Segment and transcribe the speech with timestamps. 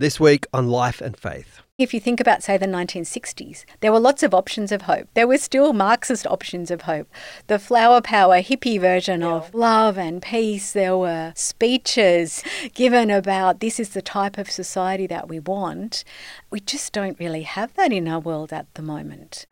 [0.00, 1.60] This week on Life and Faith.
[1.76, 5.08] If you think about, say, the 1960s, there were lots of options of hope.
[5.14, 7.08] There were still Marxist options of hope.
[7.48, 9.32] The flower power hippie version yeah.
[9.32, 10.72] of love and peace.
[10.72, 16.04] There were speeches given about this is the type of society that we want.
[16.48, 19.46] We just don't really have that in our world at the moment.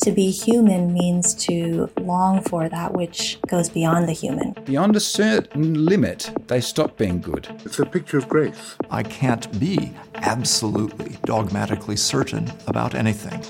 [0.00, 4.52] To be human means to long for that which goes beyond the human.
[4.64, 7.48] Beyond a certain limit, they stop being good.
[7.64, 8.76] It's a picture of grace.
[8.90, 13.40] I can't be absolutely dogmatically certain about anything.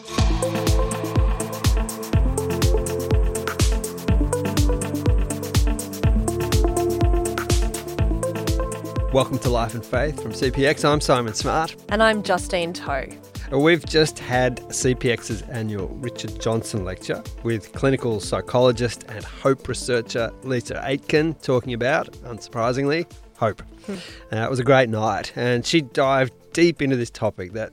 [9.12, 10.84] Welcome to Life and Faith from CPX.
[10.84, 11.74] I'm Simon Smart.
[11.88, 13.06] And I'm Justine Toh.
[13.50, 20.82] We've just had CPX's annual Richard Johnson lecture with clinical psychologist and hope researcher Leisa
[20.84, 23.62] Aitken talking about, unsurprisingly, hope.
[23.86, 24.34] Hmm.
[24.34, 27.72] Uh, it was a great night, and she dived deep into this topic that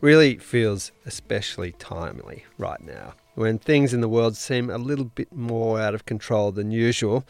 [0.00, 5.32] really feels especially timely right now when things in the world seem a little bit
[5.32, 7.24] more out of control than usual.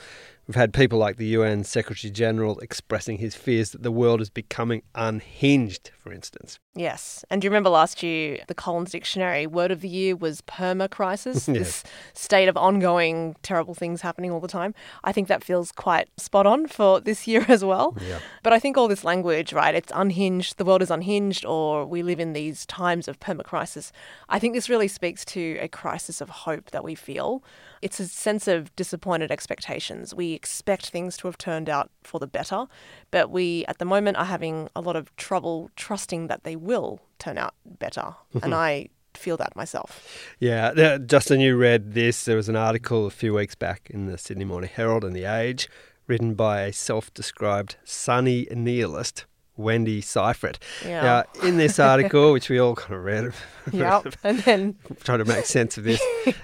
[0.49, 4.29] We've had people like the UN Secretary General expressing his fears that the world is
[4.29, 6.59] becoming unhinged, for instance.
[6.75, 7.25] Yes.
[7.31, 10.91] And do you remember last year, the Collins Dictionary word of the year was perma
[10.91, 11.57] crisis, yes.
[11.57, 14.75] this state of ongoing terrible things happening all the time?
[15.05, 17.97] I think that feels quite spot on for this year as well.
[18.05, 18.19] Yeah.
[18.43, 22.03] But I think all this language, right, it's unhinged, the world is unhinged, or we
[22.03, 23.93] live in these times of perma crisis.
[24.29, 27.43] I think this really speaks to a crisis of hope that we feel.
[27.81, 30.15] It's a sense of disappointed expectations.
[30.15, 32.67] We expect things to have turned out for the better,
[33.11, 37.01] but we at the moment are having a lot of trouble trusting that they will
[37.19, 38.15] turn out better.
[38.35, 38.55] and mm-hmm.
[38.55, 40.35] I feel that myself.
[40.39, 42.25] Yeah, Justin, you read this.
[42.25, 45.25] There was an article a few weeks back in the Sydney Morning Herald and The
[45.25, 45.69] Age
[46.07, 49.27] written by a self described sunny nihilist
[49.63, 50.57] Wendy Syfret.
[50.85, 51.03] Yeah.
[51.03, 53.33] Now, in this article, which we all kind of read,
[53.73, 54.15] yep.
[54.23, 56.03] and then trying to make sense of this,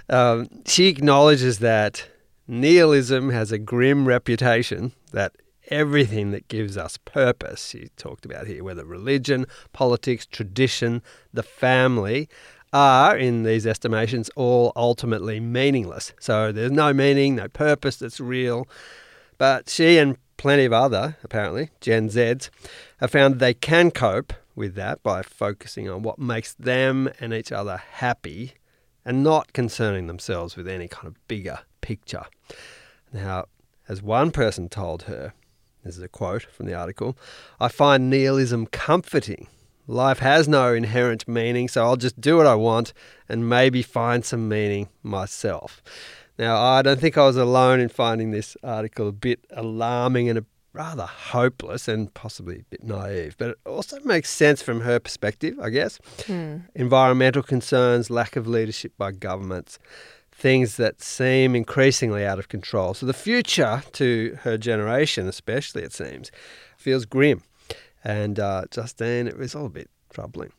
[0.08, 2.08] um, she acknowledges that
[2.46, 4.92] nihilism has a grim reputation.
[5.12, 5.32] That
[5.70, 11.02] everything that gives us purpose, she talked about here, whether religion, politics, tradition,
[11.32, 12.28] the family,
[12.72, 16.12] are, in these estimations, all ultimately meaningless.
[16.20, 18.68] So there's no meaning, no purpose that's real.
[19.38, 22.48] But she and plenty of other, apparently, Gen Zs,
[23.00, 27.34] have found that they can cope with that by focusing on what makes them and
[27.34, 28.54] each other happy
[29.04, 32.24] and not concerning themselves with any kind of bigger picture.
[33.12, 33.44] Now,
[33.88, 35.34] as one person told her,
[35.84, 37.16] this is a quote from the article
[37.60, 39.46] I find nihilism comforting.
[39.86, 42.92] Life has no inherent meaning, so I'll just do what I want
[43.28, 45.82] and maybe find some meaning myself.
[46.38, 50.38] Now, I don't think I was alone in finding this article a bit alarming and
[50.38, 55.00] a rather hopeless and possibly a bit naive, but it also makes sense from her
[55.00, 55.98] perspective, I guess.
[56.26, 56.58] Hmm.
[56.74, 59.80] Environmental concerns, lack of leadership by governments,
[60.30, 62.94] things that seem increasingly out of control.
[62.94, 66.30] So the future to her generation, especially, it seems,
[66.76, 67.42] feels grim.
[68.04, 70.52] And uh, Justine, it was all a bit troubling.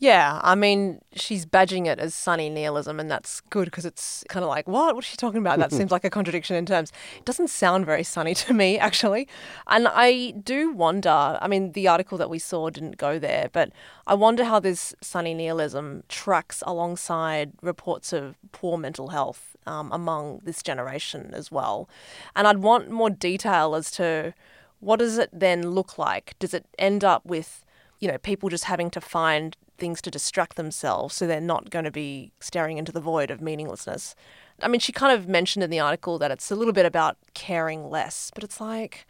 [0.00, 4.44] Yeah, I mean, she's badging it as sunny nihilism, and that's good because it's kind
[4.44, 4.94] of like, what?
[4.94, 5.58] What's she talking about?
[5.58, 6.92] That seems like a contradiction in terms.
[7.16, 9.26] It doesn't sound very sunny to me, actually.
[9.66, 13.72] And I do wonder I mean, the article that we saw didn't go there, but
[14.06, 20.42] I wonder how this sunny nihilism tracks alongside reports of poor mental health um, among
[20.44, 21.88] this generation as well.
[22.36, 24.32] And I'd want more detail as to
[24.78, 26.36] what does it then look like?
[26.38, 27.64] Does it end up with
[28.00, 31.84] you know, people just having to find things to distract themselves so they're not going
[31.84, 34.14] to be staring into the void of meaninglessness.
[34.60, 37.16] I mean, she kind of mentioned in the article that it's a little bit about
[37.34, 39.06] caring less, but it's like,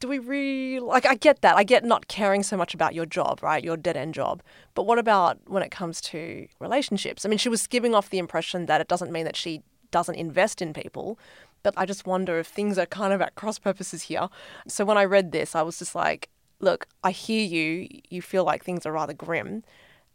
[0.00, 1.06] do we really like?
[1.06, 1.56] I get that.
[1.56, 3.62] I get not caring so much about your job, right?
[3.62, 4.42] Your dead end job.
[4.74, 7.24] But what about when it comes to relationships?
[7.24, 10.16] I mean, she was giving off the impression that it doesn't mean that she doesn't
[10.16, 11.18] invest in people,
[11.62, 14.28] but I just wonder if things are kind of at cross purposes here.
[14.66, 16.28] So when I read this, I was just like,
[16.60, 17.88] look, I hear you.
[18.08, 19.62] You feel like things are rather grim.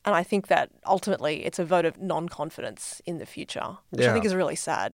[0.06, 4.02] And I think that ultimately it's a vote of non confidence in the future, which
[4.02, 4.10] yeah.
[4.10, 4.92] I think is really sad.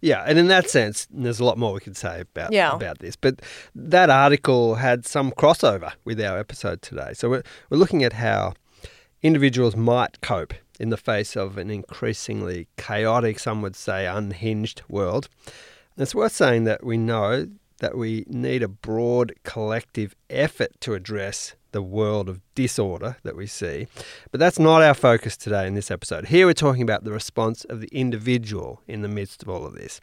[0.00, 2.74] Yeah, and in that sense, there's a lot more we could say about yeah.
[2.74, 3.14] about this.
[3.14, 3.40] But
[3.74, 7.12] that article had some crossover with our episode today.
[7.14, 8.54] So we're, we're looking at how
[9.22, 15.28] individuals might cope in the face of an increasingly chaotic, some would say unhinged world.
[15.46, 20.94] And it's worth saying that we know that we need a broad collective effort to
[20.94, 23.86] address the world of disorder that we see.
[24.30, 26.28] But that's not our focus today in this episode.
[26.28, 29.74] Here we're talking about the response of the individual in the midst of all of
[29.74, 30.00] this.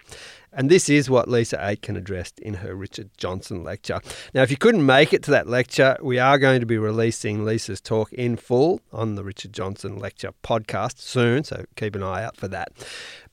[0.53, 3.99] And this is what Leisa Aitken addressed in her Richard Johnson lecture.
[4.33, 7.39] Now, if you couldn't make it to that lecture, we are going to be releasing
[7.39, 12.23] Leisa's talk in full on the Richard Johnson lecture podcast soon, so keep an eye
[12.23, 12.71] out for that.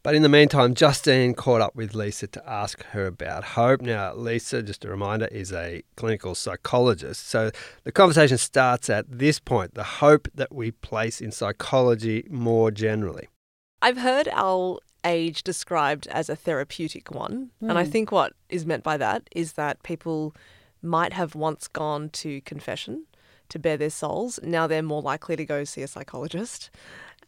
[0.02, 3.82] But in the meantime, Justine caught up with Leisa to ask her about hope.
[3.82, 7.28] Now, Leisa, just a reminder, is a clinical psychologist.
[7.28, 7.52] So
[7.84, 13.28] the conversation starts at this point the hope that we place in psychology more generally.
[13.80, 17.50] I've heard our age described as a therapeutic one.
[17.62, 17.70] Mm.
[17.70, 20.34] And I think what is meant by that is that people
[20.82, 23.06] might have once gone to confession
[23.48, 24.40] to bare their souls.
[24.42, 26.70] Now they're more likely to go see a psychologist.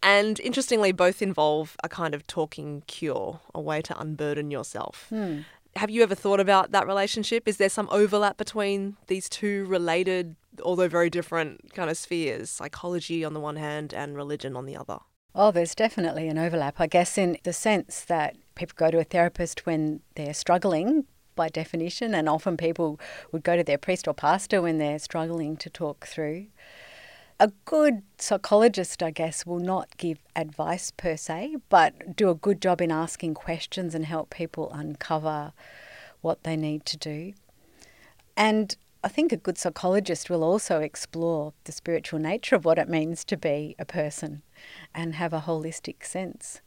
[0.04, 5.06] And interestingly, both involve a kind of talking cure, a way to unburden yourself.
[5.08, 5.40] Hmm.
[5.76, 7.48] Have you ever thought about that relationship?
[7.48, 13.24] Is there some overlap between these two related, although very different kind of spheres, psychology
[13.24, 14.98] on the one hand and religion on the other?
[15.34, 19.04] Oh, there's definitely an overlap, I guess, in the sense that people go to a
[19.04, 23.00] therapist when they're struggling by definition, and often people
[23.32, 26.46] would go to their priest or pastor when they're struggling to talk through
[27.44, 32.62] a good psychologist, I guess, will not give advice per se, but do a good
[32.62, 35.52] job in asking questions and help people uncover
[36.22, 37.34] what they need to do.
[38.34, 42.88] And I think a good psychologist will also explore the spiritual nature of what it
[42.88, 44.40] means to be a person
[44.94, 46.62] and have a holistic sense.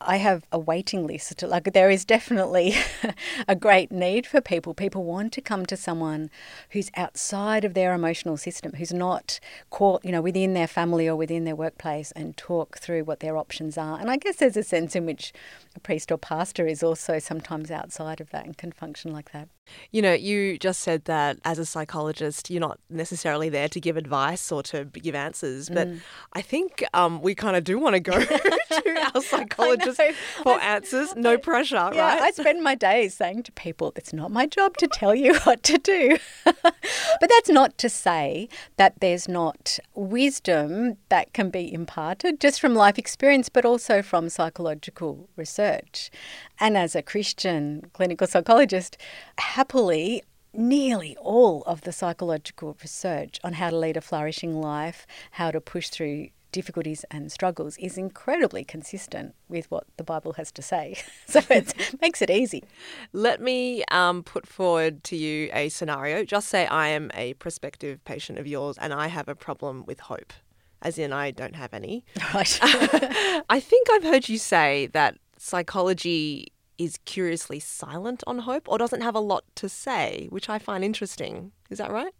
[0.00, 1.42] I have a waiting list.
[1.42, 2.74] Like there is definitely
[3.48, 4.72] a great need for people.
[4.72, 6.30] People want to come to someone
[6.70, 9.40] who's outside of their emotional system, who's not
[9.70, 13.36] caught, you know, within their family or within their workplace, and talk through what their
[13.36, 13.98] options are.
[13.98, 15.32] And I guess there's a sense in which
[15.74, 19.48] a priest or pastor is also sometimes outside of that and can function like that.
[19.90, 23.96] You know, you just said that as a psychologist, you're not necessarily there to give
[23.96, 26.00] advice or to give answers, but mm.
[26.32, 30.00] I think um, we kind of do want to go to our psychologist
[30.42, 31.14] for answers.
[31.16, 32.22] No pressure, yeah, right?
[32.22, 35.62] I spend my days saying to people, it's not my job to tell you what
[35.64, 36.18] to do.
[36.44, 42.74] but that's not to say that there's not wisdom that can be imparted just from
[42.74, 46.10] life experience, but also from psychological research.
[46.60, 48.96] And as a Christian clinical psychologist,
[49.58, 50.22] happily,
[50.52, 55.60] nearly all of the psychological research on how to lead a flourishing life, how to
[55.60, 60.94] push through difficulties and struggles is incredibly consistent with what the Bible has to say.
[61.26, 62.62] so it makes it easy.
[63.12, 66.22] Let me um, put forward to you a scenario.
[66.22, 69.98] Just say I am a prospective patient of yours and I have a problem with
[69.98, 70.32] hope,
[70.82, 72.04] as in I don't have any.
[72.32, 72.60] Right.
[73.50, 79.02] I think I've heard you say that psychology is curiously silent on hope or doesn't
[79.02, 81.52] have a lot to say, which I find interesting.
[81.68, 82.14] Is that right?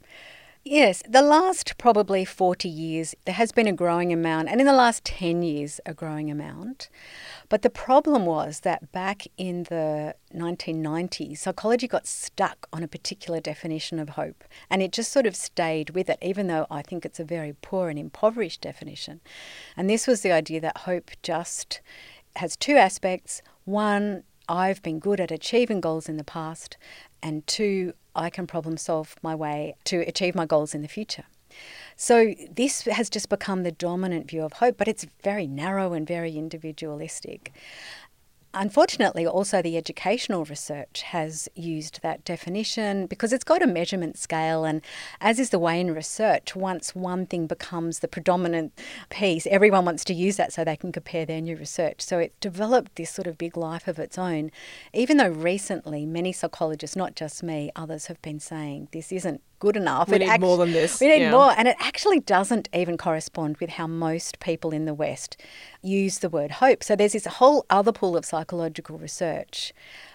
[0.65, 4.73] Yes, the last probably 40 years, there has been a growing amount, and in the
[4.73, 6.91] last 10 years, a growing amount.
[7.49, 13.41] But the problem was that back in the 1990s, psychology got stuck on a particular
[13.41, 17.07] definition of hope, and it just sort of stayed with it, even though I think
[17.07, 19.21] it's a very poor and impoverished definition.
[19.77, 21.81] And this was the idea that hope just
[22.37, 23.43] has two aspects.
[23.65, 26.77] One, I've been good at achieving goals in the past,
[27.23, 31.25] and two, I can problem solve my way to achieve my goals in the future.
[31.97, 36.07] So, this has just become the dominant view of hope, but it's very narrow and
[36.07, 37.53] very individualistic.
[38.61, 44.65] Unfortunately, also the educational research has used that definition because it's got a measurement scale,
[44.65, 44.83] and
[45.21, 48.77] as is the way in research, once one thing becomes the predominant
[49.11, 52.01] piece, everyone wants to use that so they can compare their new research.
[52.01, 54.51] So it developed this sort of big life of its own,
[54.93, 59.77] even though recently many psychologists, not just me, others have been saying this isn't good
[59.77, 60.09] enough.
[60.09, 61.01] We it need act- more than this.
[61.01, 61.31] We need yeah.
[61.31, 61.53] more.
[61.57, 65.41] And it actually doesn't even correspond with how most people in the West
[65.83, 66.83] use the word hope.
[66.83, 69.73] So there's this whole other pool of psychological research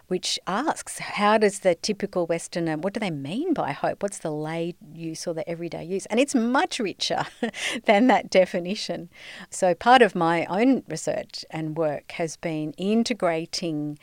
[0.08, 4.04] which asks how does the typical Westerner, what do they mean by hope?
[4.04, 6.06] What's the lay use or the everyday use?
[6.08, 7.24] And it's much richer
[7.86, 9.10] than that definition.
[9.50, 13.98] So part of my own research and work has been integrating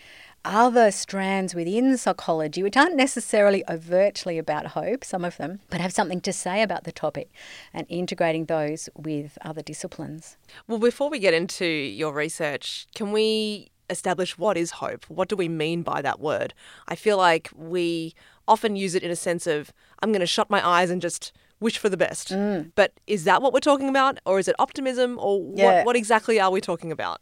[0.44, 5.92] other strands within psychology, which aren't necessarily overtly about hope, some of them, but have
[5.92, 7.30] something to say about the topic
[7.74, 10.36] and integrating those with other disciplines.
[10.66, 15.04] Well, before we get into your research, can we establish what is hope?
[15.06, 16.54] What do we mean by that word?
[16.88, 18.14] I feel like we
[18.46, 21.32] often use it in a sense of, I'm going to shut my eyes and just
[21.60, 22.28] wish for the best.
[22.30, 22.72] Mm.
[22.74, 24.18] But is that what we're talking about?
[24.24, 25.18] Or is it optimism?
[25.20, 25.78] Or yeah.
[25.78, 27.20] what, what exactly are we talking about?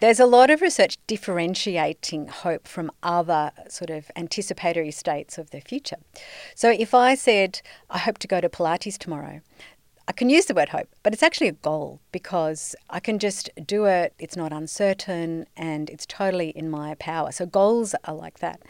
[0.00, 5.60] There's a lot of research differentiating hope from other sort of anticipatory states of the
[5.60, 5.98] future.
[6.54, 9.40] So if I said, I hope to go to Pilates tomorrow,
[10.06, 13.48] I can use the word hope, but it's actually a goal because I can just
[13.66, 14.12] do it.
[14.18, 17.32] It's not uncertain and it's totally in my power.
[17.32, 18.60] So goals are like that.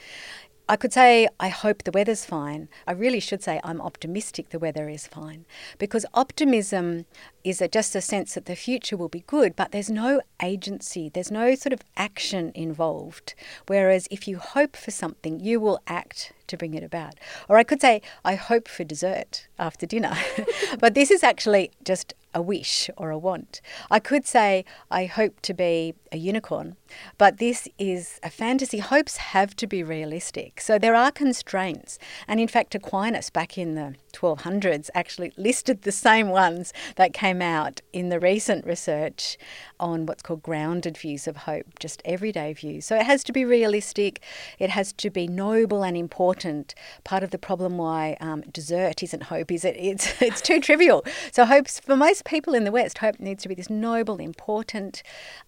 [0.66, 2.68] I could say, I hope the weather's fine.
[2.86, 5.44] I really should say, I'm optimistic the weather is fine.
[5.78, 7.04] Because optimism
[7.44, 11.10] is a, just a sense that the future will be good, but there's no agency,
[11.10, 13.34] there's no sort of action involved.
[13.66, 17.14] Whereas if you hope for something, you will act to bring it about.
[17.48, 20.14] Or I could say, I hope for dessert after dinner.
[20.80, 23.60] but this is actually just a wish or a want.
[23.90, 26.76] I could say, I hope to be a unicorn,
[27.16, 28.78] but this is a fantasy.
[28.78, 30.60] Hopes have to be realistic.
[30.60, 31.98] So there are constraints.
[32.26, 37.42] And in fact, Aquinas back in the 1200s actually listed the same ones that came
[37.42, 39.36] out in the recent research
[39.84, 42.86] on what's called grounded views of hope, just everyday views.
[42.86, 44.22] So it has to be realistic,
[44.58, 46.74] it has to be noble and important.
[47.04, 51.04] Part of the problem why um, dessert isn't hope is it it's it's too trivial.
[51.32, 55.02] So hopes for most people in the West, hope needs to be this noble, important,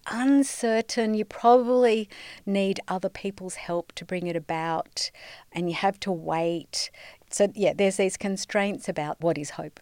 [0.07, 1.15] uncertain.
[1.15, 2.07] You probably
[2.45, 5.11] need other people's help to bring it about,
[5.51, 6.91] and you have to wait.
[7.31, 9.81] So, yeah, there's these constraints about what is hope.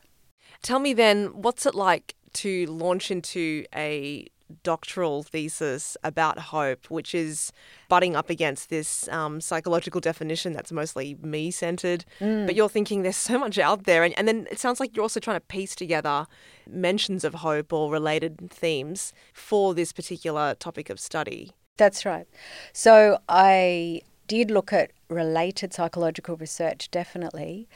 [0.62, 4.28] Tell me then, what's it like to launch into a
[4.62, 7.52] doctoral thesis about hope, which is
[7.88, 12.04] butting up against this um, psychological definition that's mostly me centered.
[12.20, 12.46] Mm.
[12.46, 14.04] But you're thinking there's so much out there.
[14.04, 16.26] And, and then it sounds like you're also trying to piece together
[16.68, 21.52] mentions of hope or related themes for this particular topic of study.
[21.76, 22.26] That's right.
[22.72, 27.68] So I did look at related psychological research, definitely.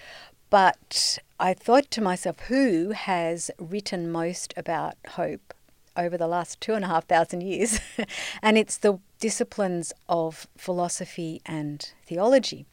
[0.51, 5.53] But I thought to myself, who has written most about hope
[5.99, 7.81] over the last two and a half thousand years?
[8.43, 12.65] and it's the disciplines of philosophy and theology.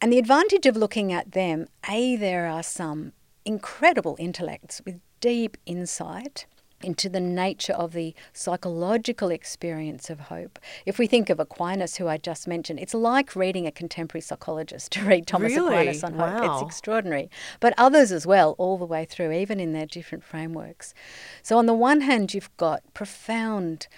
[0.00, 3.12] And the advantage of looking at them, A, there are some
[3.44, 6.46] incredible intellects with deep insight
[6.84, 10.58] into the nature of the psychological experience of hope.
[10.86, 14.92] If we think of Aquinas, who I just mentioned, it's like reading a contemporary psychologist
[14.92, 15.74] to read Thomas really?
[15.74, 16.38] Aquinas on wow.
[16.38, 16.52] hope.
[16.52, 17.30] It's extraordinary.
[17.60, 20.94] But others as well, all the way through, even in their different frameworks.
[21.42, 23.88] So, on the one hand, you've got profound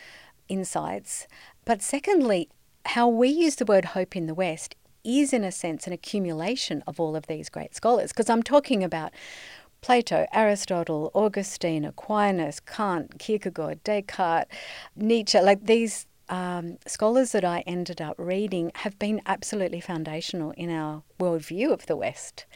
[0.48, 1.26] insights,
[1.64, 2.48] but secondly,
[2.86, 4.76] how we use the word hope in the West
[5.06, 8.12] is, in a sense, an accumulation of all of these great scholars.
[8.12, 9.12] Because I'm talking about
[9.80, 14.50] Plato, Aristotle, Augustine, Aquinas, Kant, Kierkegaard, Descartes,
[14.96, 20.70] Nietzsche, like these um, scholars that I ended up reading have been absolutely foundational in
[20.70, 22.46] our worldview of the West.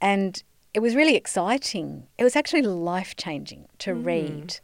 [0.00, 0.42] And
[0.74, 2.06] it was really exciting.
[2.18, 4.06] It was actually life changing to mm.
[4.06, 4.60] read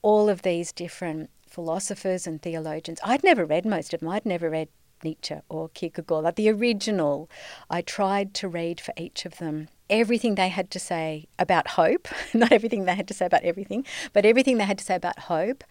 [0.00, 3.00] all of these different philosophers and theologians.
[3.04, 4.68] I'd never read most of them, I'd never read
[5.04, 7.28] Nietzsche or Kierkegaard, like the original.
[7.68, 12.08] I tried to read for each of them everything they had to say about hope,
[12.34, 15.18] not everything they had to say about everything, but everything they had to say about
[15.20, 15.62] hope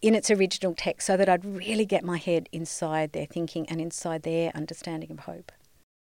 [0.00, 3.80] in its original text so that I'd really get my head inside their thinking and
[3.80, 5.50] inside their understanding of hope.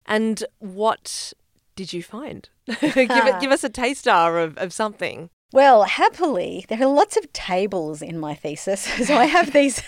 [0.06, 1.34] And what
[1.76, 2.50] did you find?
[2.68, 3.08] give, it,
[3.42, 5.30] give us a taster of, of something.
[5.54, 8.88] Well, happily, there are lots of tables in my thesis.
[9.06, 9.84] So I have these,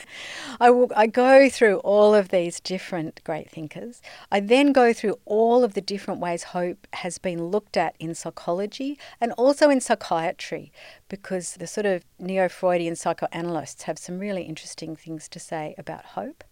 [0.60, 4.00] I, will, I go through all of these different great thinkers.
[4.32, 8.14] I then go through all of the different ways hope has been looked at in
[8.14, 10.72] psychology and also in psychiatry,
[11.10, 16.06] because the sort of neo Freudian psychoanalysts have some really interesting things to say about
[16.06, 16.44] hope.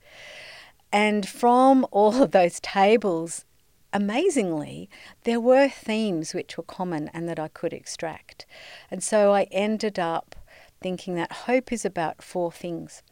[0.92, 3.46] And from all of those tables,
[3.94, 4.90] amazingly,
[5.24, 8.46] there were themes which were common and that I could extract.
[8.92, 10.36] And so I ended up
[10.82, 13.04] thinking that hope is about four things.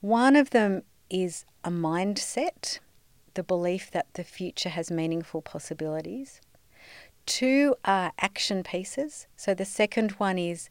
[0.00, 2.78] One of them is a mindset,
[3.34, 6.40] the belief that the future has meaningful possibilities.
[7.26, 9.26] Two are action pieces.
[9.36, 10.70] So the second one is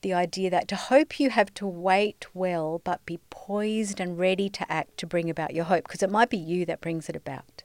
[0.00, 4.48] the idea that to hope you have to wait well but be poised and ready
[4.50, 7.14] to act to bring about your hope because it might be you that brings it
[7.14, 7.61] about.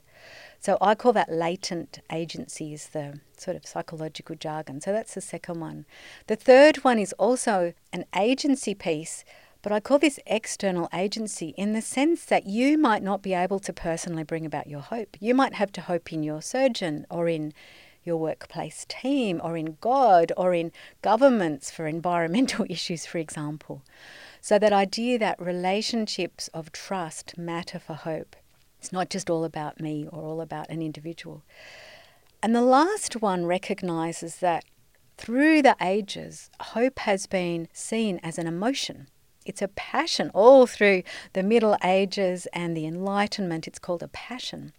[0.60, 4.80] So I call that latent agency is the sort of psychological jargon.
[4.80, 5.86] So that's the second one.
[6.26, 9.24] The third one is also an agency piece,
[9.62, 13.60] but I call this external agency in the sense that you might not be able
[13.60, 15.16] to personally bring about your hope.
[15.20, 17.52] You might have to hope in your surgeon or in
[18.02, 20.72] your workplace team or in God or in
[21.02, 23.82] governments for environmental issues, for example.
[24.40, 28.36] So, that idea that relationships of trust matter for hope
[28.78, 31.42] it's not just all about me or all about an individual.
[32.42, 34.64] And the last one recognizes that
[35.16, 39.08] through the ages, hope has been seen as an emotion.
[39.44, 43.66] It's a passion all through the Middle Ages and the Enlightenment.
[43.66, 44.72] It's called a passion.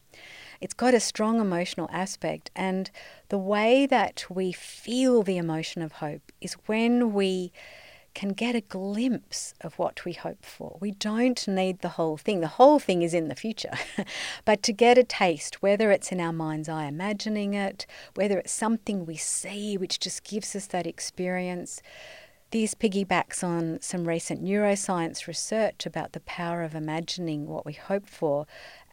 [0.61, 2.91] It's got a strong emotional aspect, and
[3.29, 7.51] the way that we feel the emotion of hope is when we
[8.13, 10.77] can get a glimpse of what we hope for.
[10.79, 12.41] We don't need the whole thing.
[12.41, 13.73] The whole thing is in the future.
[14.45, 17.85] but to get a taste, whether it's in our mind's eye imagining it,
[18.15, 21.81] whether it's something we see which just gives us that experience,
[22.51, 28.07] this piggybacks on some recent neuroscience research about the power of imagining what we hope
[28.07, 28.47] for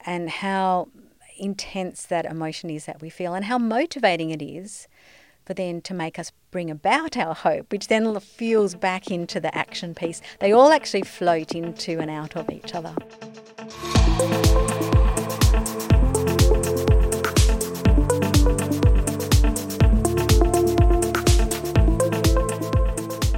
[0.05, 0.89] and how
[1.39, 4.89] intense that emotion is that we feel and how motivating it is
[5.47, 9.57] for then to make us bring about our hope, which then fuels back into the
[9.57, 10.21] action piece.
[10.41, 12.95] They all actually float into and out of each other.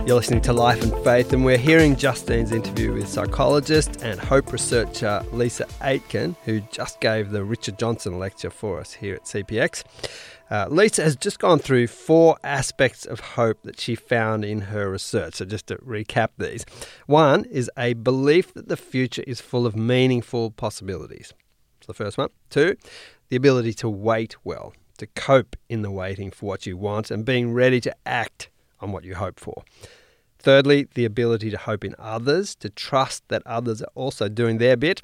[0.07, 4.51] You're listening to Life and Faith, and we're hearing Justine's interview with psychologist and hope
[4.51, 9.85] researcher Leisa Aitken, who just gave the Richard Johnson lecture for us here at CPX.
[10.51, 14.91] Uh, Leisa has just gone through four aspects of hope that she found in her
[14.91, 15.35] research.
[15.35, 16.65] So, just to recap these
[17.07, 21.35] one is a belief that the future is full of meaningful possibilities.
[21.79, 22.31] That's the first one.
[22.49, 22.77] Two,
[23.29, 27.25] the ability to wait well, to cope in the waiting for what you want and
[27.25, 28.49] being ready to act
[28.81, 29.65] on what you hope for.
[30.39, 34.77] Thirdly, the ability to hope in others, to trust that others are also doing their
[34.77, 35.03] bit.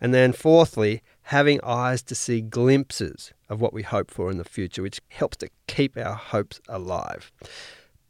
[0.00, 4.44] And then fourthly, having eyes to see glimpses of what we hope for in the
[4.44, 7.30] future, which helps to keep our hopes alive.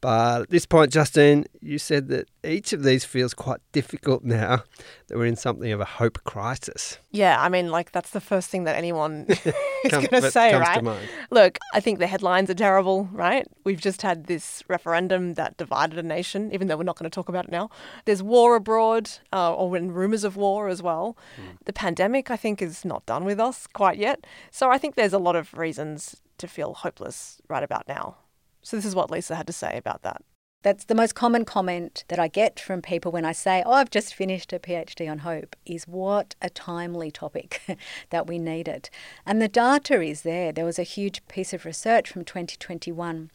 [0.02, 4.64] But at this point, Justine, you said that each of these feels quite difficult now
[5.07, 6.99] that we're in something of a hope crisis.
[7.12, 9.28] Yeah, I mean, like that's the first thing that anyone
[9.91, 10.83] Come- going to say, to right?
[11.31, 13.47] Look, I think the headlines are terrible, right?
[13.65, 17.15] We've just had this referendum that divided a nation, even though we're not going to
[17.15, 17.71] talk about it now.
[18.05, 21.17] There's war abroad, uh, or when rumors of war as well.
[21.65, 24.27] The pandemic, I think, is not done with us quite yet.
[24.51, 28.17] So I think there's a lot of reasons to feel hopeless right about now.
[28.62, 30.23] So this is what Leisa had to say about that.
[30.62, 33.90] That's the most common comment that I get from people when I say, Oh, I've
[33.90, 37.62] just finished a PhD on hope, is what a timely topic
[38.11, 38.88] that we need it.
[39.26, 40.52] And the data is there.
[40.52, 43.31] There was a huge piece of research from 2021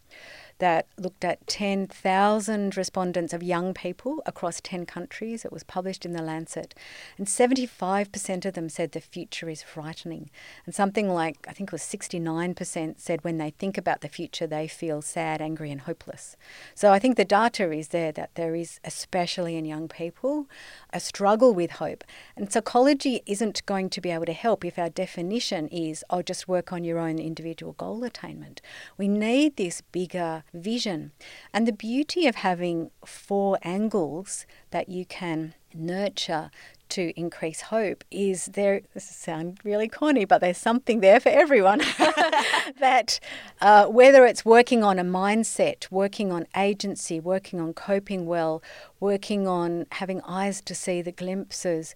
[0.60, 5.46] that looked at 10,000 respondents of young people across 10 countries.
[5.46, 6.74] It was published in The Lancet.
[7.18, 10.29] And 75% of them said the future is frightening.
[10.66, 14.48] And something like, I think it was 69% said when they think about the future,
[14.48, 16.36] they feel sad, angry, and hopeless.
[16.74, 20.48] So I think the data is there that there is, especially in young people,
[20.92, 22.03] a struggle with hope.
[22.36, 26.48] And psychology isn't going to be able to help if our definition is, oh, just
[26.48, 28.62] work on your own individual goal attainment.
[28.98, 31.12] We need this bigger vision.
[31.53, 36.51] And the beauty of having four angles that you can nurture
[36.90, 41.79] to increase hope is there this sound really corny but there's something there for everyone
[42.79, 43.20] that
[43.62, 48.64] uh, whether it's working on a mindset working on agency working on coping well
[49.00, 51.94] working on having eyes to see the glimpses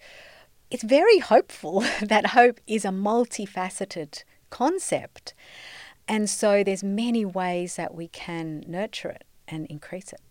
[0.69, 5.33] it's very hopeful that hope is a multifaceted concept
[6.07, 10.21] and so there's many ways that we can nurture it and increase it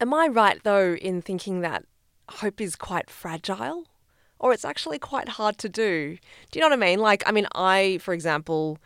[0.00, 1.84] Am I right, though, in thinking that
[2.30, 3.84] hope is quite fragile?
[4.38, 6.16] Or it's actually quite hard to do?
[6.50, 7.00] Do you know what I mean?
[7.00, 8.78] Like, I mean, I, for example,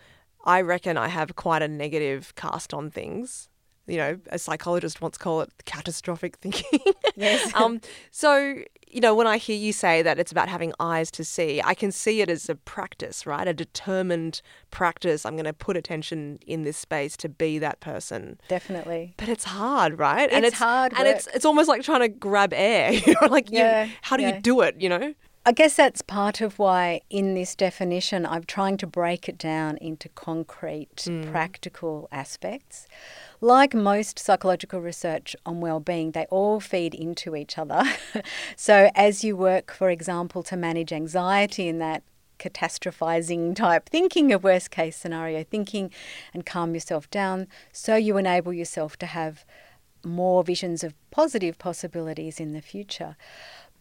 [0.45, 3.49] I reckon I have quite a negative cast on things.
[3.87, 6.81] You know, a psychologist once called it catastrophic thinking.
[7.17, 7.55] Yes.
[7.63, 8.57] um, so,
[8.89, 11.75] you know, when I hear you say that it's about having eyes to see, I
[11.75, 13.47] can see it as a practice, right?
[13.47, 14.43] A determined
[14.73, 15.25] practice.
[15.25, 18.41] I'm going to put attention in this space to be that person.
[18.49, 20.29] definitely But it's hard, right?
[20.33, 21.37] and It's hard and it's work.
[21.37, 22.93] it's almost like trying to grab air.
[23.07, 24.35] You like you- Yeah, how do yeah.
[24.37, 24.75] you do it?
[24.81, 25.15] You know?
[25.47, 29.77] I guess that's part of why, in this definition, I'm trying to break it down
[29.77, 31.31] into concrete, hmm.
[31.31, 32.87] practical aspects.
[33.43, 37.85] Like most psychological research on well-being, they all feed into each other.
[38.57, 42.03] so, as you work, for example, to manage anxiety in that
[42.39, 45.91] catastrophizing type thinking of worst case scenario thinking
[46.33, 49.45] and calm yourself down, so you enable yourself to have
[50.05, 53.17] more visions of positive possibilities in the future.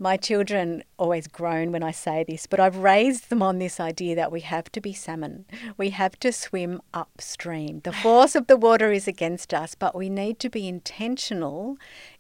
[0.04, 4.16] My children always groan when I say this, but I've raised them on this idea
[4.16, 5.46] that we have to be salmon.
[5.78, 7.80] We have to swim upstream.
[7.86, 11.78] The force of the water is against us, but we need to be intentional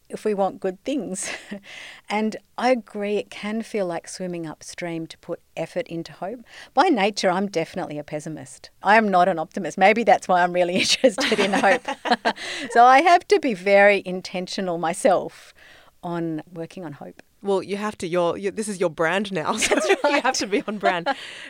[0.08, 1.30] if we want good things.
[2.10, 6.40] and I agree, it can feel like swimming upstream to put effort into hope.
[6.74, 8.70] By nature, I'm definitely a pessimist.
[8.82, 9.78] I am not an optimist.
[9.78, 11.86] Maybe that's why I'm really interested in hope.
[12.70, 15.54] so I have to be very intentional myself
[16.02, 17.22] on working on hope.
[17.44, 18.08] Well, you have to.
[18.08, 19.54] Your this is your brand now.
[19.58, 19.76] So
[20.10, 21.08] you have to be on brand.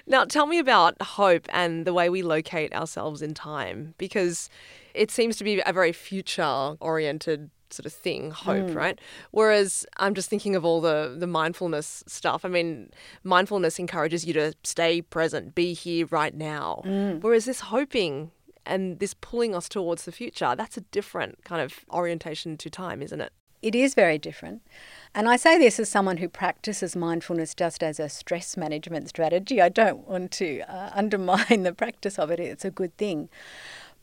[0.08, 4.50] now, tell me about hope and the way we locate ourselves in time, because
[4.94, 8.76] it seems to be a very future-oriented sort of thing, hope, Mm.
[8.76, 9.00] right?
[9.32, 12.46] Whereas I'm just thinking of all the the mindfulness stuff.
[12.46, 12.92] I mean,
[13.24, 16.82] mindfulness encourages you to stay present, be here right now.
[16.86, 17.22] Mm.
[17.22, 18.32] Whereas this hoping
[18.66, 23.02] and this pulling us towards the future, that's a different kind of orientation to time,
[23.02, 23.34] isn't it?
[23.64, 24.62] It is very different.
[25.16, 29.62] And I say this as someone who practices mindfulness just as a stress management strategy.
[29.62, 33.30] I don't want to uh, undermine the practice of it, it's a good thing.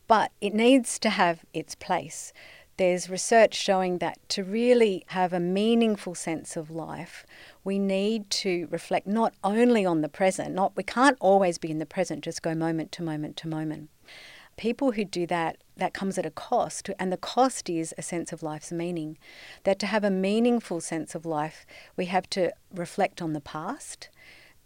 [0.09, 2.33] But it needs to have its place.
[2.79, 7.27] There's research showing that to really have a meaningful sense of life,
[7.63, 11.79] we need to reflect not only on the present, not we can't always be in
[11.79, 13.91] the present, just go moment to moment to moment
[14.61, 18.31] people who do that, that comes at a cost, and the cost is a sense
[18.31, 19.17] of life's meaning.
[19.65, 21.65] That to have a meaningful sense of life,
[21.97, 24.11] we have to reflect on the past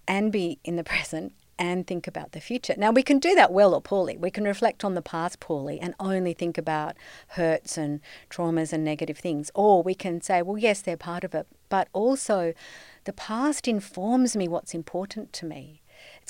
[0.09, 2.75] and be in the present and think about the future.
[2.77, 4.17] Now, we can do that well or poorly.
[4.17, 6.97] We can reflect on the past poorly and only think about
[7.29, 9.53] hurts and traumas and negative things.
[9.55, 12.53] Or we can say, well, yes, they're part of it, but also
[13.05, 15.83] the past informs me what's important to me.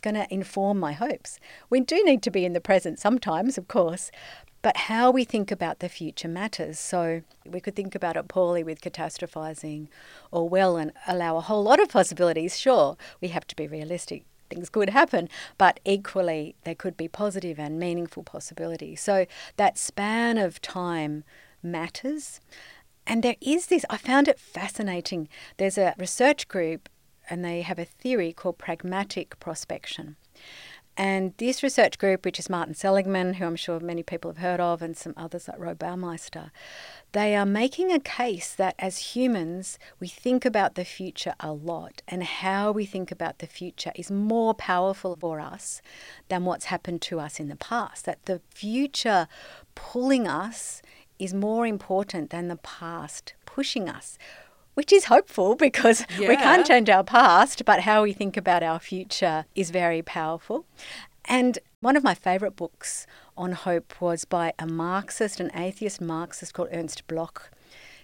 [0.05, 1.41] Going to inform my hopes.
[1.71, 4.11] We do need to be in the present sometimes, of course,
[4.61, 6.79] but how we think about the future matters.
[6.79, 9.89] So we could think about it poorly with catastrophizing
[10.31, 12.61] or well and allow a whole lot of possibilities.
[12.61, 14.27] Sure, we have to be realistic.
[14.51, 19.01] Things could happen, but equally, there could be positive and meaningful possibilities.
[19.01, 19.25] So
[19.57, 21.25] that span of time
[21.63, 22.43] matters.
[23.07, 25.31] And there is this, I found it fascinating.
[25.57, 26.91] There's a research group
[27.29, 30.17] and they have a theory called pragmatic prospection.
[30.97, 34.61] And this research group, which is Martin Seligman, who I'm sure many people have heard
[34.61, 36.51] of, and some others like Roy Baumeister,
[37.11, 42.03] they are making a case that as humans, we think about the future a lot,
[42.07, 45.83] and how we think about the future is more powerful for us
[46.29, 48.05] than what's happened to us in the past.
[48.05, 49.27] That the future
[49.75, 50.81] pulling us
[51.19, 54.17] is more important than the past pushing us
[54.75, 58.79] which is hopeful because we can't change our past, but how we think about our
[58.79, 60.67] future is very powerful.
[61.25, 63.07] And one of my favourite books
[63.37, 67.51] on hope was by a Marxist, an atheist Marxist called Ernst Bloch.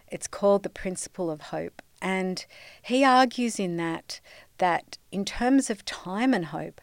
[0.08, 1.82] It's called The Principle of Hope.
[2.02, 2.44] And
[2.82, 4.20] he argues in that
[4.58, 6.80] that in terms of time and hope,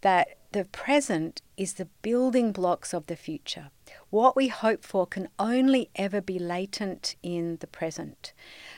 [0.00, 3.70] that the present is the building blocks of the future.
[4.10, 8.32] What we hope for can only ever be latent in the present.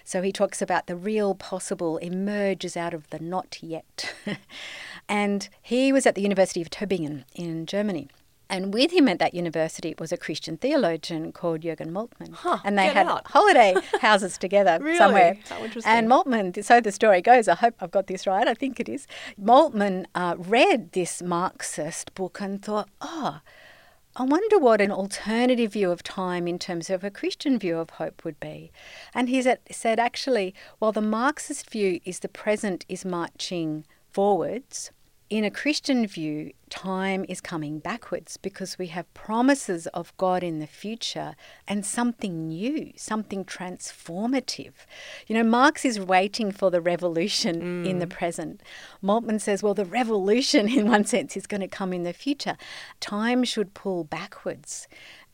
[0.05, 4.15] So he talks about the real possible emerges out of the not yet.
[5.09, 8.09] and he was at the University of Tübingen in Germany.
[8.51, 12.35] And with him at that university was a Christian theologian called Jürgen Moltmann.
[12.35, 13.27] Huh, and they had out.
[13.29, 14.99] holiday houses together Really?
[14.99, 15.39] somewhere.
[15.49, 15.91] How interesting.
[15.91, 18.91] And Moltmann, so the story goes, I hope I've got this right, I think it
[18.91, 19.07] is.
[19.43, 23.41] Moltmann uh, read this Marxist book and thought, oh,
[24.15, 27.91] I wonder what an alternative view of time in terms of a Christian view of
[27.91, 28.71] hope would be.
[29.15, 34.91] And he said, actually, while the Marxist view is the present is marching forwards,
[35.33, 40.59] in a Christian view, time is coming backwards because we have promises of God in
[40.59, 44.73] the future and something new, something transformative.
[45.27, 48.11] You know, Marx is waiting for the revolution in the mm.
[48.11, 48.63] present.
[49.03, 52.59] Moltmann says, well, the revolution, in one sense, is going to come in the future.
[53.01, 54.87] Time should pull backwards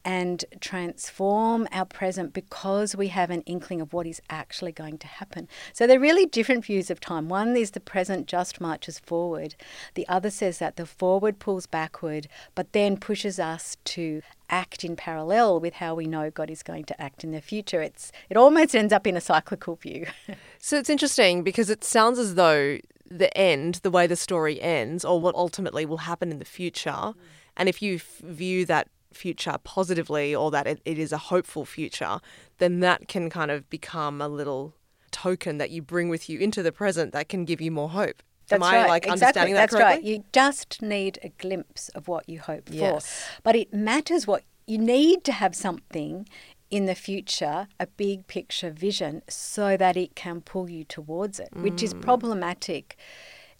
[0.05, 5.07] and transform our present because we have an inkling of what is actually going to
[5.07, 5.49] happen.
[5.73, 7.29] So they're really different views of time.
[7.29, 9.55] One is the present just marches forward,
[9.95, 14.97] the other says that the forward pulls backward, but then pushes us to act in
[14.97, 17.83] parallel with how we know God is going to act in the future.
[17.83, 20.07] It's it almost ends up in a cyclical view.
[20.61, 25.05] So it's interesting because it sounds as though the end, the way the story ends,
[25.05, 27.15] or what ultimately will happen in the future,
[27.57, 31.65] and if you f- view that future positively or that it, it is a hopeful
[31.65, 32.21] future,
[32.59, 34.75] then that can kind of become a little
[35.11, 38.23] token that you bring with you into the present that can give you more hope.
[38.51, 39.11] Am I like exactly.
[39.11, 39.97] understanding that That's correctly?
[39.97, 40.05] right.
[40.05, 43.07] You just need a glimpse of what you hope Yes.
[43.07, 43.41] for.
[43.43, 46.27] But it matters what you need to have something
[46.71, 51.49] in the future, a big picture vision, so that it can pull you towards it,
[51.53, 51.83] which Mm.
[51.83, 52.97] is problematic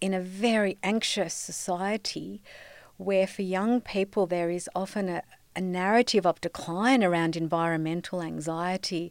[0.01, 2.43] in a very anxious society
[2.99, 5.23] where for young people there is often a,
[5.59, 9.11] a narrative of decline around environmental anxiety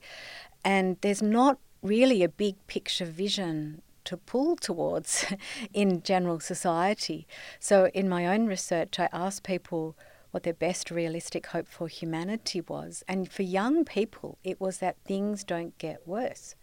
[0.64, 5.26] and there's not really a big picture vision to pull towards
[5.74, 7.28] in general society.
[7.60, 9.98] So, in my own research, I asked people
[10.32, 13.04] what their best realistic hope for humanity was.
[13.10, 16.56] And for young people, it was that things don't get worse.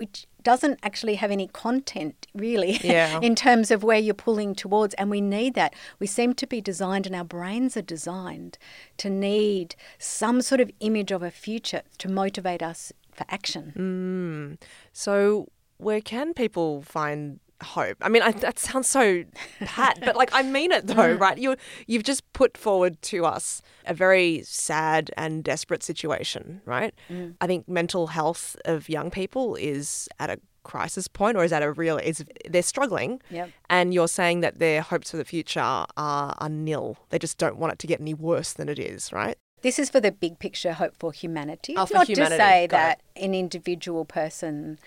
[0.00, 3.20] Which doesn't actually have any content really Yeah.
[3.28, 5.74] in terms of where you're pulling towards and we need that.
[5.98, 8.56] We seem to be designed and our brains are designed
[8.96, 14.58] to need some sort of image of a future to motivate us for action.
[14.58, 14.66] Mm.
[14.94, 17.96] So, where can people find hope?
[18.02, 19.24] I mean, I, that sounds so
[19.60, 21.38] pat, but like I mean it though, right?
[21.38, 26.94] You you've just put forward to us a very sad and desperate situation, right?
[27.10, 27.34] Mm.
[27.40, 31.62] I think mental health of young people is at a crisis point or is at
[31.62, 33.48] a real is they're struggling Yep.
[33.70, 37.56] and you're saying that their hopes for the future are, are nil they just don't
[37.56, 40.38] want it to get any worse than it is right This is for the big
[40.38, 41.74] picture hope for humanity.
[41.78, 42.36] Oh, for not humanity.
[42.36, 44.78] to say Got that an individual person,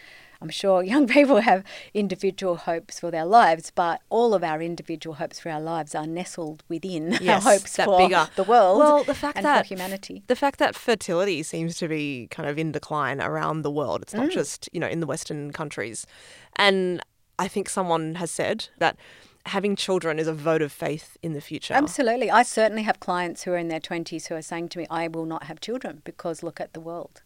[0.44, 5.16] I'm sure young people have individual hopes for their lives, but all of our individual
[5.16, 8.78] hopes for our lives are nestled within Yes, our hopes that for bigger- the world
[8.78, 10.22] Well, the fact and that for humanity.
[10.28, 14.02] the fact that fertility seems to be kind of in decline around the world.
[14.04, 14.18] It's Mm.
[14.24, 16.06] not just you know in the Western countries,
[16.58, 17.02] and
[17.40, 18.98] I think someone has said that
[19.48, 21.74] having children is a vote of faith in the future.
[21.74, 22.30] Absolutely.
[22.30, 25.08] I certainly have clients who are in their 20s who are saying to me, I
[25.08, 27.22] will not have children because look at the world.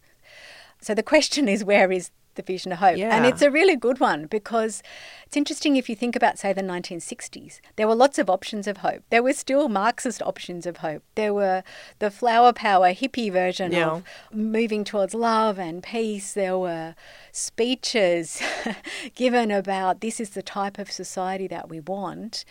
[0.80, 2.96] So the question is, where is the vision of hope?
[2.96, 4.82] And it's a really good one because
[5.26, 8.78] it's interesting if you think about, say, the 1960s, there were lots of options of
[8.78, 9.02] hope.
[9.10, 11.02] There were still Marxist options of hope.
[11.14, 11.62] There were
[11.98, 13.90] the flower power hippie version Yeah.
[13.90, 16.32] of moving towards love and peace.
[16.32, 16.94] There were
[17.32, 18.40] speeches
[19.14, 22.44] given about this is the type of society that we want.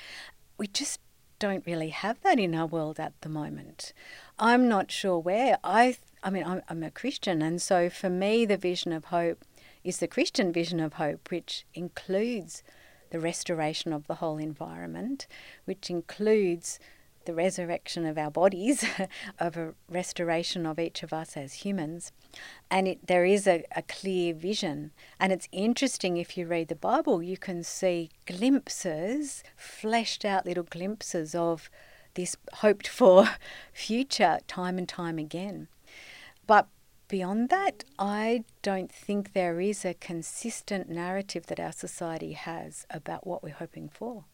[0.57, 0.99] We just
[1.39, 3.93] don't really have that in our world at the moment.
[4.39, 5.57] I'm not sure where.
[5.63, 9.43] I, I mean, I'm, I'm a Christian, and so for me, the vision of hope
[9.87, 12.61] is the Christian vision of hope, which includes
[13.09, 15.27] the restoration of the whole environment,
[15.63, 16.77] which includes
[17.23, 18.83] the resurrection of our bodies,
[19.39, 22.11] of a restoration of each of us as humans.
[22.69, 24.91] And it, there is a, a clear vision.
[25.21, 30.63] And it's interesting if you read the Bible, you can see glimpses, fleshed out little
[30.63, 31.69] glimpses of
[32.15, 33.29] this hoped for
[33.73, 35.69] future time and time again.
[36.45, 36.67] But
[37.07, 43.25] beyond that, I don't think there is a consistent narrative that our society has about
[43.25, 44.25] what we're hoping for.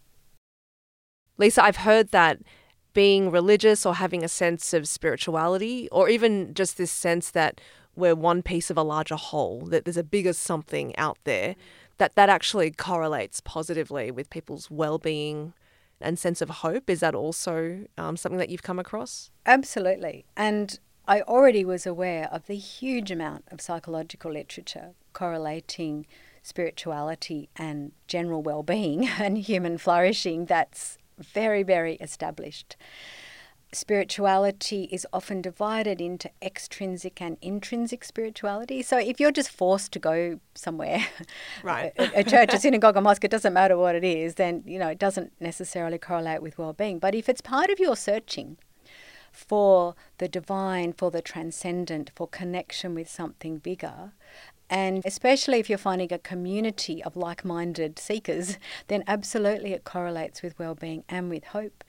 [1.39, 2.39] Leisa, I've heard that
[2.93, 7.59] being religious or having a sense of spirituality, or even just this sense that
[7.95, 11.55] we're one piece of a larger whole, that there's a bigger something out there,
[11.97, 15.53] that that actually correlates positively with people's well-being
[16.01, 16.89] and sense of hope.
[16.89, 19.31] Is that also um, something that you've come across?
[19.45, 20.25] Absolutely.
[20.35, 26.05] And I already was aware of the huge amount of psychological literature correlating
[26.41, 32.75] spirituality and general well being and human flourishing that's very, very established.
[33.71, 38.83] Spirituality is often divided into extrinsic and intrinsic spirituality.
[38.83, 41.03] So if you're just forced to go somewhere,
[41.63, 41.91] Right.
[41.97, 44.77] a, a church, a synagogue, a mosque, it doesn't matter what it is, then you
[44.77, 46.99] know it doesn't necessarily correlate with well-being.
[46.99, 48.57] But if it's part of your searching,
[49.33, 54.13] for the divine, for the transcendent, for connection with something bigger.
[54.69, 60.41] And especially if you're finding a community of like minded seekers, then absolutely it correlates
[60.41, 61.83] with well being and with hope.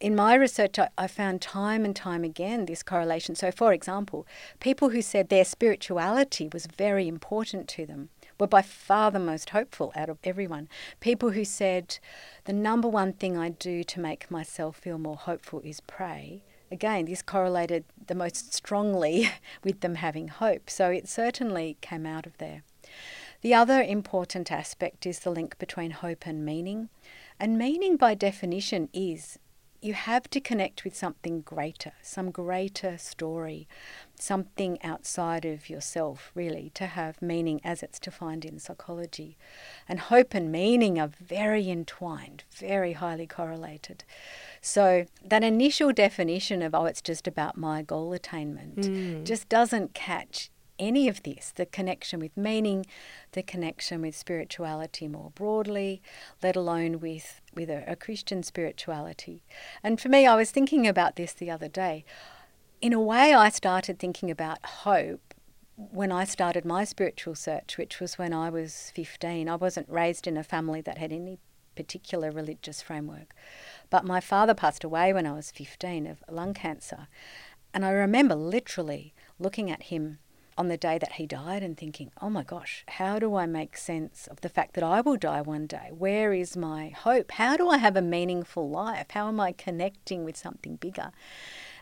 [0.00, 3.34] In my research, I, I found time and time again this correlation.
[3.34, 4.26] So, for example,
[4.60, 9.50] people who said their spirituality was very important to them were by far the most
[9.50, 10.68] hopeful out of everyone.
[11.00, 11.98] People who said,
[12.44, 16.44] the number one thing I do to make myself feel more hopeful is pray.
[16.70, 19.30] Again, this correlated the most strongly
[19.64, 20.70] with them having hope.
[20.70, 22.62] So it certainly came out of there.
[23.40, 26.88] The other important aspect is the link between hope and meaning.
[27.38, 29.38] And meaning, by definition, is
[29.80, 33.68] you have to connect with something greater, some greater story,
[34.18, 39.36] something outside of yourself, really, to have meaning as it's defined in psychology.
[39.88, 44.04] And hope and meaning are very entwined, very highly correlated.
[44.60, 49.24] So, that initial definition of, oh, it's just about my goal attainment, mm.
[49.24, 52.86] just doesn't catch any of this the connection with meaning,
[53.32, 56.00] the connection with spirituality more broadly,
[56.42, 59.42] let alone with, with a, a Christian spirituality.
[59.82, 62.04] And for me, I was thinking about this the other day.
[62.80, 65.34] In a way, I started thinking about hope
[65.74, 69.48] when I started my spiritual search, which was when I was 15.
[69.48, 71.38] I wasn't raised in a family that had any
[71.74, 73.34] particular religious framework.
[73.90, 77.08] But my father passed away when I was 15 of lung cancer.
[77.74, 80.18] And I remember literally looking at him
[80.58, 83.76] on the day that he died and thinking, oh my gosh, how do I make
[83.76, 85.90] sense of the fact that I will die one day?
[85.96, 87.30] Where is my hope?
[87.32, 89.06] How do I have a meaningful life?
[89.10, 91.12] How am I connecting with something bigger?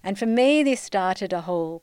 [0.04, 1.82] And for me, this started a whole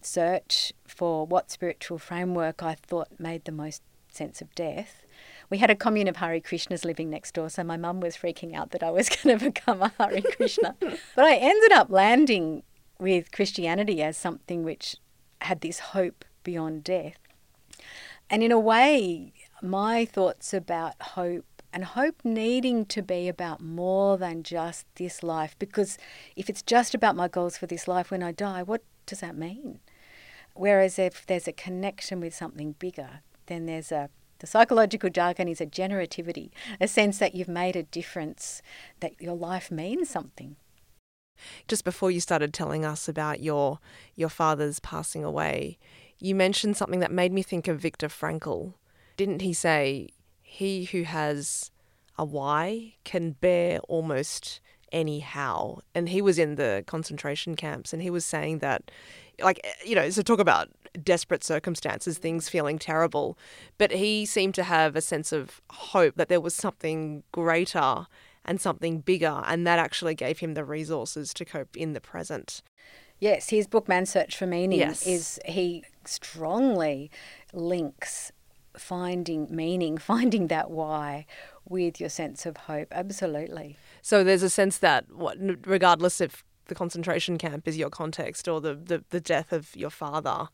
[0.00, 5.04] search for what spiritual framework I thought made the most sense of death.
[5.50, 8.54] We had a commune of Hare Krishnas living next door, so my mum was freaking
[8.54, 10.74] out that I was going to become a Hare Krishna.
[10.80, 12.62] but I ended up landing
[12.98, 14.96] with Christianity as something which
[15.42, 17.16] had this hope beyond death.
[18.28, 24.18] And in a way, my thoughts about hope and hope needing to be about more
[24.18, 25.98] than just this life, because
[26.34, 29.36] if it's just about my goals for this life when I die, what does that
[29.36, 29.80] mean?
[30.54, 35.60] Whereas if there's a connection with something bigger, then there's a the psychological jargon is
[35.60, 36.50] a generativity,
[36.80, 38.62] a sense that you've made a difference,
[39.00, 40.56] that your life means something.
[41.68, 43.80] Just before you started telling us about your
[44.14, 45.78] your father's passing away,
[46.20, 48.74] you mentioned something that made me think of Viktor Frankl.
[49.16, 50.08] Didn't he say
[50.42, 51.70] he who has
[52.18, 54.60] a why can bear almost
[54.92, 55.80] any how?
[55.94, 58.90] And he was in the concentration camps and he was saying that
[59.42, 60.68] like eh, you know, so talk about
[61.02, 63.38] desperate circumstances, things feeling terrible,
[63.78, 68.06] but he seemed to have a sense of hope that there was something greater
[68.44, 72.62] and something bigger, and that actually gave him the resources to cope in the present.
[73.18, 75.06] Yes, his book Man's Search for Meaning Yes.
[75.06, 77.10] is he strongly
[77.52, 78.32] links
[78.76, 81.26] finding meaning, finding that why
[81.68, 82.88] with your sense of hope.
[82.92, 83.76] Absolutely.
[84.02, 85.36] So there's a sense that, what,
[85.66, 89.90] regardless if the concentration camp is your context or the, the, the death of your
[89.90, 90.48] father,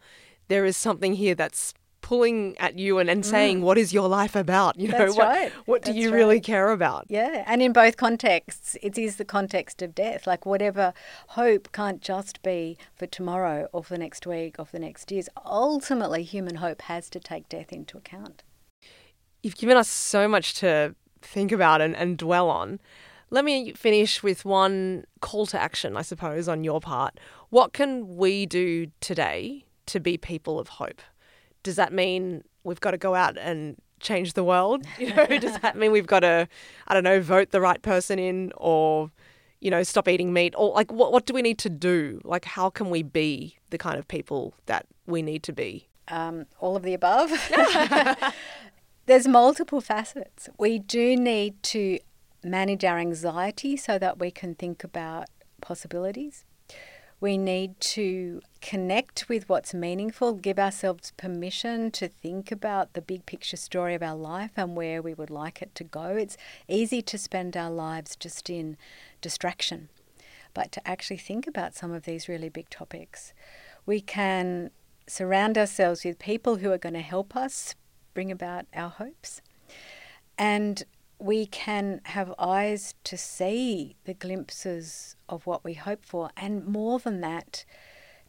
[0.49, 4.37] there is something here that's pulling at you and, and saying, "What is your life
[4.37, 4.79] about?
[4.79, 4.99] You know, Mm.
[4.99, 5.53] That's what, right.
[5.65, 6.45] what do That's you really right.
[6.45, 10.27] care about?" Yeah, and in both contexts, it is the context of death.
[10.27, 10.93] Like whatever
[11.29, 15.11] hope can't just be for tomorrow or for the next week or for the next
[15.11, 15.29] years.
[15.45, 18.43] Ultimately, human hope has to take death into account.
[19.43, 22.79] You've given us so much to think about and, and dwell on.
[23.31, 27.19] Let me finish with one call to action, I suppose, on your part.
[27.51, 31.03] What can we do today to be people of hope?
[31.67, 34.85] Does that mean we've got to go out and change the world?
[34.99, 36.49] You know, does that mean we've got to,
[36.89, 39.11] I don't know, vote the right person in or,
[39.61, 40.55] you know, stop eating meat?
[40.57, 42.21] Or like, what, what do we need to do?
[42.25, 45.89] Like, how can we be the kind of people that we need to be?
[46.09, 47.31] um, all of the above.
[49.07, 50.49] There's multiple facets.
[50.59, 51.99] We do need to
[52.43, 55.29] manage our anxiety so that we can think about
[55.61, 56.45] possibilities.
[57.21, 63.25] We need to connect with what's meaningful, give ourselves permission to think about the big
[63.25, 66.07] picture story of our life and where we would like it to go.
[66.17, 68.77] It's easy to spend our lives just in
[69.21, 69.89] distraction,
[70.53, 73.33] but to actually think about some of these really big topics.
[73.87, 74.73] We can
[75.07, 77.77] surround ourselves with people who are going to help us
[78.15, 79.43] bring about our hopes.
[80.37, 80.83] And
[81.21, 86.99] we can have eyes to see the glimpses of what we hope for, and more
[86.99, 87.65] than that,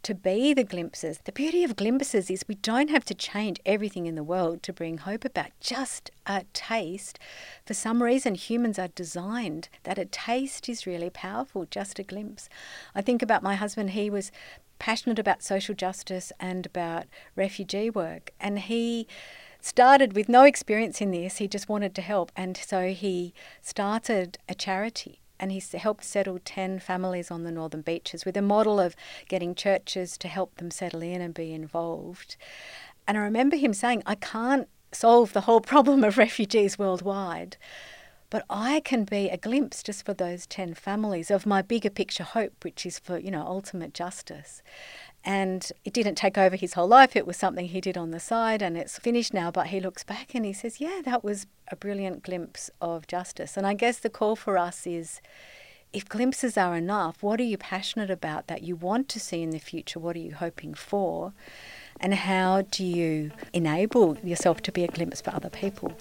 [0.07, 1.19] to be the glimpses.
[1.25, 4.71] The beauty of glimpses is we don't have to change everything in the world to
[4.71, 7.19] bring hope about, just a taste.
[7.65, 12.47] For some reason, humans are designed that a taste is really powerful, just a glimpse.
[12.95, 14.31] I think about my husband, he was
[14.79, 19.07] passionate about social justice and about refugee work, and he
[19.59, 21.35] started with no experience in this.
[21.39, 25.19] He just wanted to help, and so he started a charity.
[25.39, 28.95] And he helped settle 10 families on the northern beaches with a model of
[29.27, 32.35] getting churches to help them settle in and be involved.
[33.07, 37.57] And I remember him saying, I can't solve the whole problem of refugees worldwide,
[38.29, 42.23] but I can be a glimpse just for those 10 families of my bigger picture
[42.23, 44.61] hope, which is for, you know, ultimate justice.
[45.27, 47.13] And it didn't take over his whole life.
[47.13, 49.51] It was something he did on the side and it's finished now.
[49.51, 53.57] But he looks back and he says, Yeah, that was a brilliant glimpse of justice.
[53.57, 55.19] And I guess the call for us is
[55.91, 59.49] if glimpses are enough, what are you passionate about that you want to see in
[59.49, 59.99] the future?
[59.99, 61.33] What are you hoping for?
[61.99, 65.91] And how do you enable yourself to be a glimpse for other people?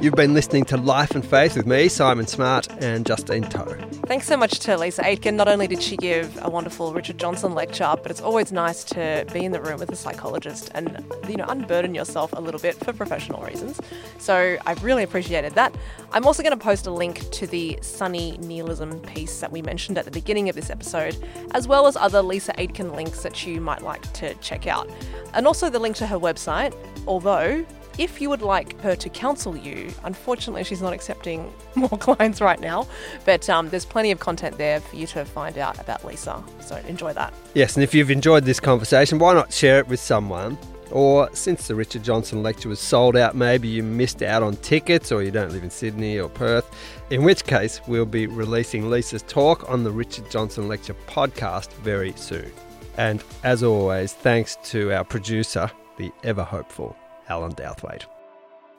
[0.00, 3.74] You've been listening to Life and Faith with me, Simon Smart, and Justine Toh.
[4.06, 5.34] Thanks so much to Leisa Aitken.
[5.34, 9.26] Not only did she give a wonderful Richard Johnson lecture, but it's always nice to
[9.32, 12.76] be in the room with a psychologist and you know unburden yourself a little bit
[12.76, 13.80] for professional reasons.
[14.18, 15.74] So I've really appreciated that.
[16.12, 19.98] I'm also going to post a link to the Sunny Nihilism piece that we mentioned
[19.98, 21.16] at the beginning of this episode,
[21.54, 24.88] as well as other Leisa Aitken links that you might like to check out,
[25.34, 26.72] and also the link to her website.
[27.08, 27.66] Although
[27.98, 32.60] if you would like her to counsel you, unfortunately, she's not accepting more clients right
[32.60, 32.86] now,
[33.24, 36.42] but um, there's plenty of content there for you to find out about Leisa.
[36.62, 37.34] So enjoy that.
[37.54, 40.56] Yes, and if you've enjoyed this conversation, why not share it with someone
[40.90, 45.12] Or since the Richard Johnson lecture was sold out, maybe you missed out on tickets
[45.12, 46.70] or you don't live in Sydney or Perth,
[47.10, 52.12] in which case we'll be releasing Leisa's talk on the Richard Johnson lecture podcast very
[52.16, 52.50] soon.
[52.96, 56.96] And as always, thanks to our producer, the ever hopeful
[57.28, 58.04] Alan Douthwaite.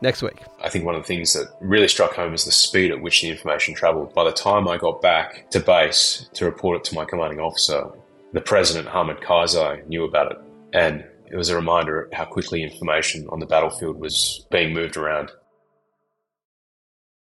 [0.02, 0.42] Next week.
[0.64, 3.22] I think one of the things that really struck home was the speed at which
[3.22, 4.14] the information travelled.
[4.14, 7.86] By the time I got back to base to report it to my commanding officer,
[8.32, 10.38] the president, Hamid Karzai, knew about it.
[10.72, 14.96] And it was a reminder of how quickly information on the battlefield was being moved
[14.96, 15.32] around.